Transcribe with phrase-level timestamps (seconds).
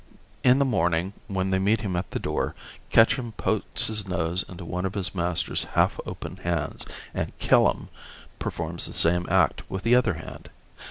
[0.43, 2.55] In the morning when they meet him at the door
[2.89, 7.87] Ketchum pokes his nose into one of his master's half open hands and Killum
[8.39, 10.49] performs the same act with the other hand.